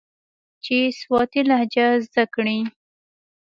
چې 0.63 0.77
سواتي 0.99 1.41
لهجه 1.49 1.87
زده 2.05 2.23
کي. 2.33 2.57